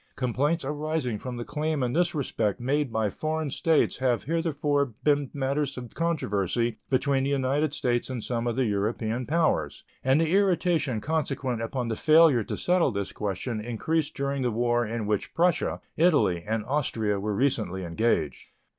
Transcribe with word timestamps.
Complaints 0.15 0.65
arising 0.65 1.19
from 1.19 1.37
the 1.37 1.45
claim 1.45 1.83
in 1.83 1.93
this 1.93 2.15
respect 2.15 2.59
made 2.59 2.91
by 2.91 3.11
foreign 3.11 3.51
states 3.51 3.97
have 3.99 4.23
heretofore 4.23 4.95
been 5.03 5.29
matters 5.31 5.77
of 5.77 5.93
controversy 5.93 6.79
between 6.89 7.23
the 7.23 7.29
United 7.29 7.71
States 7.71 8.09
and 8.09 8.23
some 8.23 8.47
of 8.47 8.55
the 8.55 8.65
European 8.65 9.27
powers, 9.27 9.83
and 10.03 10.19
the 10.19 10.31
irritation 10.33 11.01
consequent 11.01 11.61
upon 11.61 11.87
the 11.87 11.95
failure 11.95 12.43
to 12.43 12.57
settle 12.57 12.89
this 12.91 13.11
question 13.11 13.61
increased 13.63 14.15
during 14.15 14.41
the 14.41 14.49
war 14.49 14.83
in 14.87 15.05
which 15.05 15.35
Prussia, 15.35 15.79
Italy, 15.95 16.43
and 16.47 16.65
Austria 16.65 17.19
were 17.19 17.35
recently 17.35 17.83
engaged. 17.85 18.45